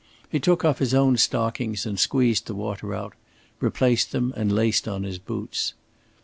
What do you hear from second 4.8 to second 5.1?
on